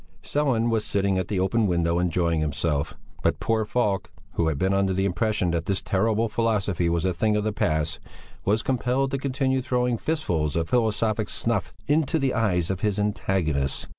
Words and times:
Sellén 0.23 0.71
was 0.71 0.83
sitting 0.83 1.19
at 1.19 1.27
the 1.27 1.39
open 1.39 1.67
window 1.67 1.99
enjoying 1.99 2.39
himself; 2.39 2.95
but 3.21 3.39
poor 3.39 3.65
Falk, 3.65 4.11
who 4.33 4.47
had 4.47 4.57
been 4.57 4.73
under 4.73 4.93
the 4.93 5.05
impression 5.05 5.51
that 5.51 5.67
this 5.67 5.79
terrible 5.79 6.27
philosophy 6.27 6.89
was 6.89 7.05
a 7.05 7.13
thing 7.13 7.35
of 7.35 7.43
the 7.43 7.53
past, 7.53 7.99
was 8.43 8.63
compelled 8.63 9.11
to 9.11 9.19
continue 9.19 9.61
throwing 9.61 9.99
fistfuls 9.99 10.55
of 10.55 10.69
philosophic 10.71 11.29
snuff 11.29 11.71
into 11.85 12.17
the 12.17 12.33
eyes 12.33 12.71
of 12.71 12.79
his 12.81 12.97
antagonists. 12.97 13.85